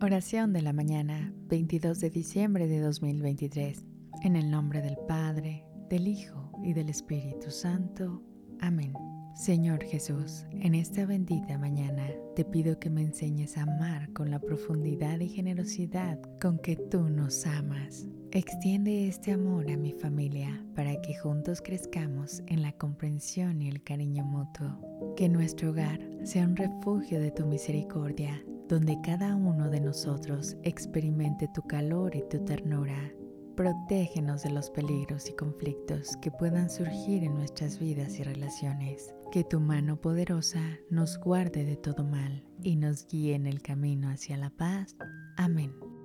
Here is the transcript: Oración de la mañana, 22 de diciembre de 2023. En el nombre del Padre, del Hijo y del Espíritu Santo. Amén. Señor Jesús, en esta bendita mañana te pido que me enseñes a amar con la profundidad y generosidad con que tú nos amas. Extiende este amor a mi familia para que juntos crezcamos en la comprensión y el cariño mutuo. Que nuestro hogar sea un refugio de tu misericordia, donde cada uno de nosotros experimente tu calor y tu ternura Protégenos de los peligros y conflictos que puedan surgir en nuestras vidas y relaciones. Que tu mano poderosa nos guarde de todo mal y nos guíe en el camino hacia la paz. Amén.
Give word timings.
Oración 0.00 0.52
de 0.52 0.62
la 0.62 0.72
mañana, 0.72 1.32
22 1.48 1.98
de 1.98 2.10
diciembre 2.10 2.68
de 2.68 2.80
2023. 2.80 3.84
En 4.22 4.36
el 4.36 4.50
nombre 4.50 4.82
del 4.82 4.96
Padre, 5.08 5.64
del 5.90 6.06
Hijo 6.06 6.52
y 6.62 6.74
del 6.74 6.88
Espíritu 6.88 7.50
Santo. 7.50 8.22
Amén. 8.60 8.92
Señor 9.34 9.82
Jesús, 9.82 10.46
en 10.52 10.74
esta 10.76 11.04
bendita 11.06 11.58
mañana 11.58 12.08
te 12.36 12.44
pido 12.44 12.78
que 12.78 12.88
me 12.88 13.02
enseñes 13.02 13.58
a 13.58 13.62
amar 13.62 14.12
con 14.12 14.30
la 14.30 14.38
profundidad 14.38 15.18
y 15.18 15.28
generosidad 15.28 16.20
con 16.40 16.58
que 16.58 16.76
tú 16.76 17.08
nos 17.10 17.44
amas. 17.46 18.06
Extiende 18.30 19.08
este 19.08 19.32
amor 19.32 19.70
a 19.70 19.76
mi 19.76 19.92
familia 19.92 20.64
para 20.74 21.00
que 21.00 21.18
juntos 21.18 21.60
crezcamos 21.62 22.42
en 22.46 22.62
la 22.62 22.72
comprensión 22.72 23.60
y 23.60 23.68
el 23.68 23.82
cariño 23.82 24.24
mutuo. 24.24 25.14
Que 25.16 25.28
nuestro 25.28 25.70
hogar 25.70 26.00
sea 26.22 26.44
un 26.44 26.54
refugio 26.54 27.20
de 27.20 27.30
tu 27.30 27.44
misericordia, 27.46 28.42
donde 28.68 29.00
cada 29.02 29.34
uno 29.36 29.70
de 29.70 29.80
nosotros 29.80 30.56
experimente 30.62 31.48
tu 31.54 31.62
calor 31.62 32.14
y 32.16 32.22
tu 32.28 32.44
ternura 32.44 33.12
Protégenos 33.56 34.42
de 34.42 34.50
los 34.50 34.68
peligros 34.68 35.30
y 35.30 35.32
conflictos 35.32 36.18
que 36.20 36.30
puedan 36.30 36.68
surgir 36.68 37.24
en 37.24 37.34
nuestras 37.34 37.78
vidas 37.78 38.18
y 38.18 38.22
relaciones. 38.22 39.14
Que 39.32 39.44
tu 39.44 39.60
mano 39.60 39.98
poderosa 39.98 40.60
nos 40.90 41.18
guarde 41.18 41.64
de 41.64 41.76
todo 41.76 42.04
mal 42.04 42.44
y 42.62 42.76
nos 42.76 43.06
guíe 43.06 43.34
en 43.34 43.46
el 43.46 43.62
camino 43.62 44.10
hacia 44.10 44.36
la 44.36 44.50
paz. 44.50 44.94
Amén. 45.38 45.95